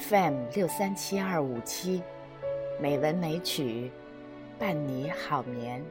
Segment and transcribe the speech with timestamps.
[0.00, 2.02] FM 六三七二五七，
[2.80, 3.90] 美文美曲，
[4.56, 5.82] 伴你好眠。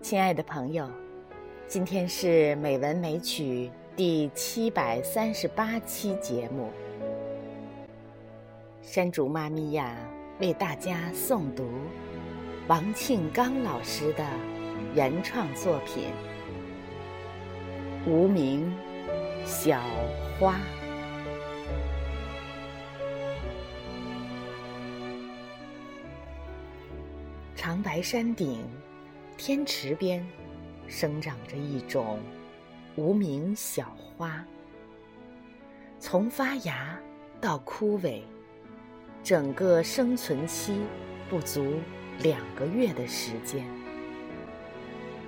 [0.00, 0.88] 亲爱的朋友，
[1.66, 6.70] 今天是美文美曲第七百三十八期节目。
[8.80, 9.96] 山竹妈咪呀，
[10.38, 11.68] 为大家诵读
[12.68, 14.24] 王庆刚老师的
[14.94, 16.04] 原创作品
[18.08, 18.72] 《无名
[19.44, 19.80] 小
[20.38, 20.54] 花》。
[27.68, 28.64] 长白山顶，
[29.36, 30.26] 天池边，
[30.86, 32.18] 生长着一种
[32.96, 34.42] 无名小花。
[36.00, 36.98] 从发芽
[37.42, 38.22] 到枯萎，
[39.22, 40.80] 整个生存期
[41.28, 41.74] 不足
[42.20, 43.66] 两个月的时间。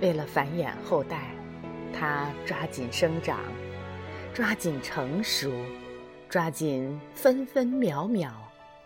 [0.01, 1.27] 为了繁衍后代，
[1.93, 3.39] 它抓紧生长，
[4.33, 5.51] 抓紧成熟，
[6.27, 8.33] 抓紧分分秒秒，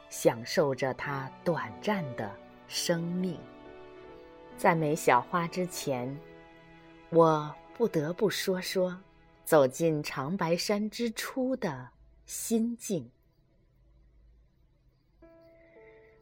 [0.09, 2.29] 享受着它短暂的。
[2.67, 3.39] 生命，
[4.57, 6.17] 赞美小花之前，
[7.09, 8.97] 我不得不说说
[9.43, 11.87] 走进长白山之初的
[12.25, 13.09] 心境。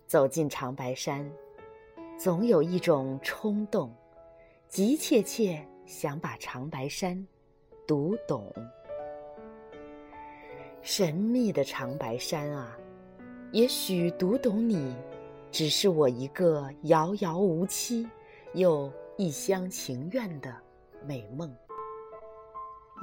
[0.06, 1.28] 走进长白山，
[2.20, 3.92] 总有一种冲动，
[4.68, 7.26] 急切切想把长白山
[7.88, 8.54] 读懂。
[10.82, 12.78] 神秘的长白山啊，
[13.54, 14.94] 也许读懂你。
[15.54, 18.10] 只是我一个遥遥无期
[18.56, 20.52] 又一厢情愿的
[21.06, 21.56] 美梦。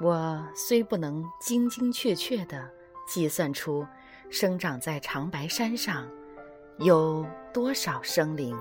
[0.03, 2.69] 我虽不能精精确确地
[3.07, 3.87] 计算出
[4.31, 6.09] 生长在长白山上
[6.79, 8.59] 有多少生灵，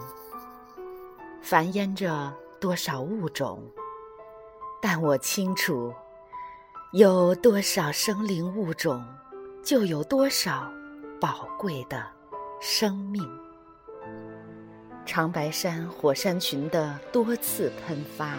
[1.42, 3.60] 繁衍着多少物种，
[4.80, 5.92] 但我清楚，
[6.94, 9.04] 有多少生灵物种，
[9.64, 10.72] 就有多少
[11.20, 12.05] 宝贵的
[12.61, 13.28] 生命。
[15.11, 18.37] 长白山火山群的多次喷发，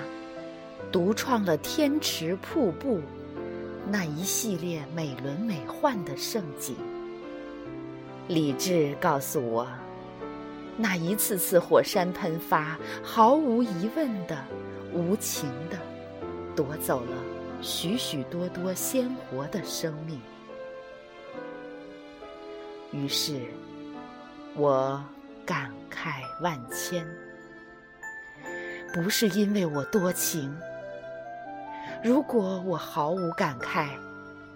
[0.92, 3.00] 独创了天池瀑布
[3.88, 6.76] 那一系列美轮美奂的盛景。
[8.28, 9.66] 理智告诉我，
[10.76, 14.38] 那一次次火山喷发，毫无疑问的、
[14.92, 15.76] 无情的，
[16.54, 17.16] 夺走了
[17.60, 20.20] 许许多多鲜活的生命。
[22.92, 23.40] 于是，
[24.54, 25.02] 我。
[25.50, 27.04] 感慨万千，
[28.94, 30.56] 不是因为我多情。
[32.04, 33.88] 如果我毫无感慨，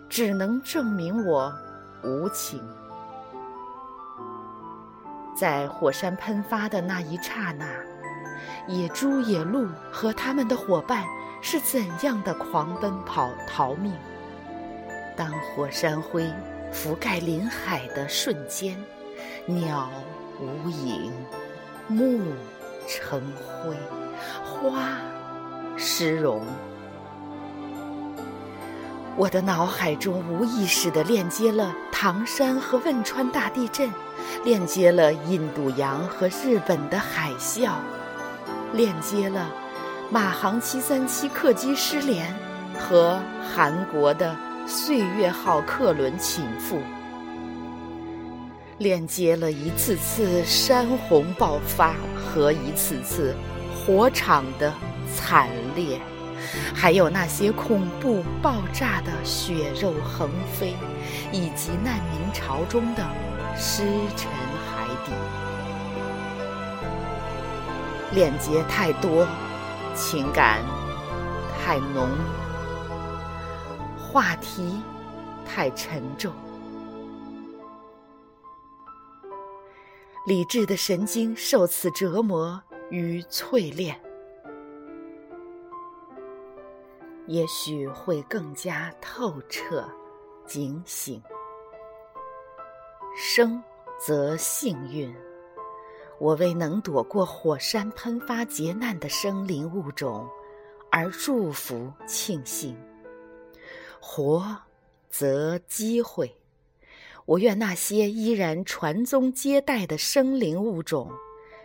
[0.09, 1.53] 只能证明我
[2.05, 2.63] 无情。
[5.37, 7.67] 在火山喷发的那一刹那，
[8.69, 11.05] 野猪、野鹿和他们的伙伴
[11.43, 13.93] 是怎样的狂奔跑逃命？
[15.17, 16.33] 当火山灰
[16.73, 18.81] 覆盖林海的瞬间，
[19.45, 19.91] 鸟。
[20.41, 21.13] 无影，
[21.89, 22.21] 木
[22.89, 23.77] 成灰，
[24.45, 24.99] 花
[25.77, 26.43] 失容。
[29.17, 33.89] 我的脑海中无意识地链接了唐山和汶川大地震，
[34.45, 37.75] 链接了印度洋和日本的海啸，
[38.73, 39.49] 链接了
[40.11, 42.35] 马航七三七客机失联
[42.77, 43.21] 和
[43.55, 46.81] 韩国的岁月号客轮倾覆。
[48.79, 53.35] 链接了一次次山洪爆发和一次次
[53.75, 54.73] 火场的
[55.15, 56.01] 惨烈，
[56.75, 60.75] 还有那些恐怖爆炸的血肉横飞，
[61.31, 63.07] 以及难民潮中的
[63.57, 63.85] 尸
[64.17, 64.29] 沉
[64.67, 65.13] 海底。
[68.13, 69.27] 链接太多，
[69.95, 70.61] 情感
[71.65, 72.09] 太浓，
[73.97, 74.83] 话题
[75.47, 76.33] 太沉重。
[80.27, 82.59] 理智的神经受此折磨
[82.89, 84.01] 与淬炼，
[87.27, 89.87] 也许会更加透彻、
[90.47, 91.23] 警醒。
[93.15, 93.63] 生
[94.01, 95.15] 则幸运，
[96.19, 100.27] 我为能躲过火山喷发劫难的生灵物种
[100.91, 102.75] 而祝福庆幸；
[104.01, 104.57] 活
[105.11, 106.35] 则机会。
[107.27, 111.11] 我愿那些依然传宗接代的生灵物种，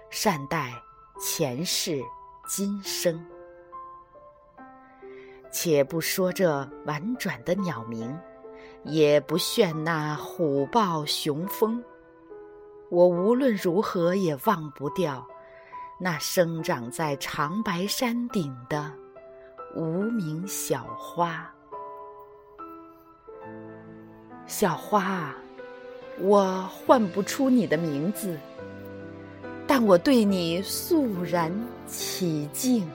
[0.09, 0.81] 善待
[1.19, 2.01] 前世
[2.47, 3.25] 今生。
[5.51, 8.17] 且不说这婉转的鸟鸣，
[8.83, 11.83] 也不炫那虎豹雄风，
[12.89, 15.27] 我无论如何也忘不掉
[15.99, 18.93] 那生长在长白山顶的
[19.75, 21.53] 无名小花。
[24.45, 25.35] 小花啊！
[26.21, 28.37] 我唤不出你的名字，
[29.65, 31.49] 但我对你肃然
[31.87, 32.85] 起敬。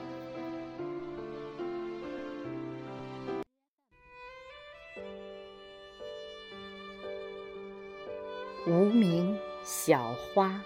[8.67, 10.61] 无名小花，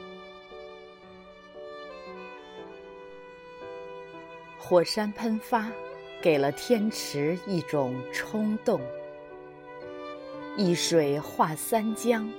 [4.58, 5.70] 火山喷发，
[6.22, 8.82] 给了天池一种冲动。
[10.58, 12.30] 一水化三江，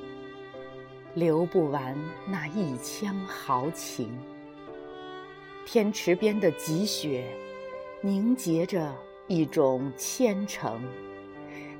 [1.15, 1.97] 流不完
[2.27, 4.19] 那一腔豪情。
[5.67, 7.25] 天池边的积雪，
[8.01, 8.95] 凝结着
[9.27, 10.83] 一种虔诚，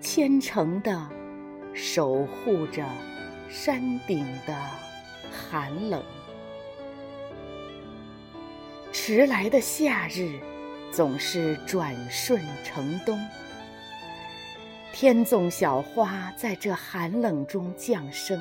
[0.01, 1.09] 虔诚的
[1.75, 2.85] 守护着。
[3.53, 4.57] 山顶的
[5.29, 6.01] 寒冷，
[8.93, 10.39] 迟来的夏日
[10.93, 13.19] 总是转瞬成冬。
[14.93, 18.41] 天纵小花在这寒冷中降生。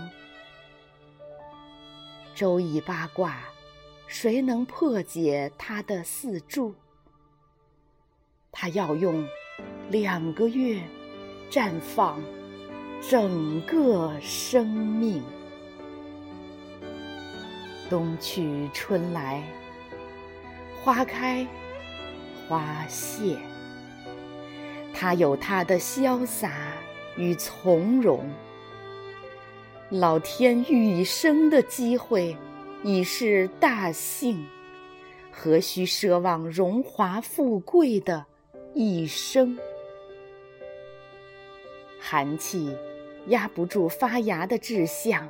[2.40, 3.36] 周易八卦，
[4.08, 6.74] 谁能破解它的四柱？
[8.50, 9.28] 它要用
[9.90, 10.82] 两个月
[11.52, 12.18] 绽放。
[13.02, 15.22] 整个生命，
[17.90, 19.44] 冬去春来，
[20.82, 21.46] 花开
[22.48, 23.38] 花谢。
[24.94, 26.54] 他有他的潇洒
[27.18, 28.32] 与从容。
[29.90, 32.38] 老天予以生的机会，
[32.84, 34.46] 已是大幸，
[35.32, 38.26] 何须奢望荣华富贵的
[38.74, 39.58] 一生？
[42.00, 42.76] 寒气。
[43.28, 45.30] 压不住发芽的志向，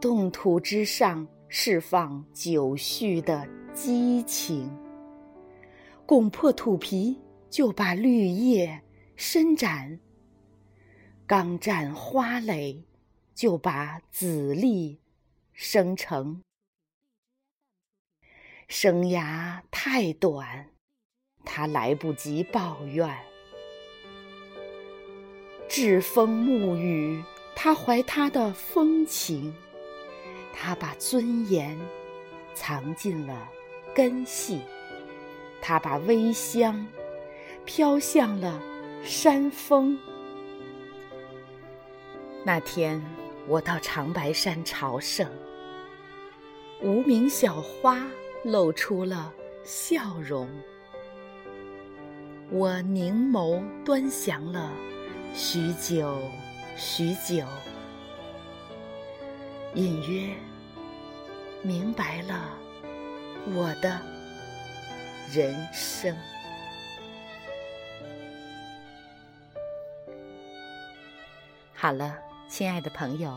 [0.00, 4.70] 冻土之上释放久蓄的激情，
[6.04, 7.18] 拱破土皮
[7.50, 8.80] 就把绿叶
[9.16, 9.98] 伸展，
[11.26, 12.80] 刚绽花蕾
[13.36, 14.98] 就把籽粒
[15.52, 16.40] 生成。
[18.66, 20.70] 生涯太短，
[21.44, 23.14] 他来不及抱怨。
[25.68, 27.22] 栉风沐雨，
[27.54, 29.54] 他怀他的风情，
[30.54, 31.78] 他把尊严
[32.54, 33.52] 藏进了
[33.94, 34.62] 根系，
[35.60, 36.86] 他把微香
[37.66, 38.58] 飘向了
[39.04, 39.98] 山峰。
[42.44, 43.02] 那天
[43.48, 45.30] 我到长白山朝圣，
[46.82, 48.04] 无名小花
[48.42, 49.32] 露出了
[49.62, 50.48] 笑容，
[52.50, 54.70] 我凝眸端详了。
[55.32, 56.18] 许久，
[56.76, 57.44] 许久，
[59.74, 60.34] 隐约
[61.62, 62.58] 明白了
[63.54, 64.00] 我的
[65.32, 66.16] 人生。
[71.74, 73.36] 好了，亲爱的朋友，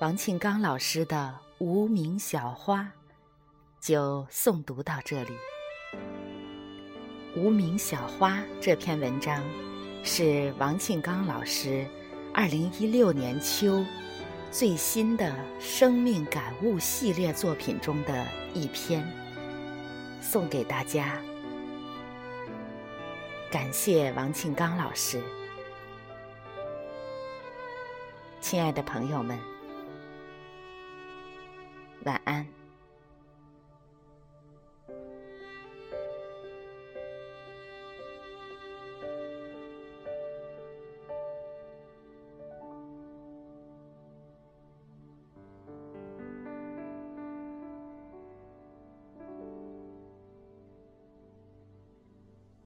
[0.00, 1.32] 王庆刚老师的
[1.64, 2.80] 《无名小花》
[3.80, 5.30] 就诵读到这里。
[7.40, 9.42] 《无名小花》这篇文章。
[10.04, 11.86] 是王庆刚老师
[12.34, 13.84] 二零一六年秋
[14.50, 19.08] 最新的生命感悟系列作品中的一篇，
[20.20, 21.20] 送给大家。
[23.48, 25.22] 感谢王庆刚老师，
[28.52, 29.38] 亲爱的朋友们，
[32.04, 32.46] 晚安。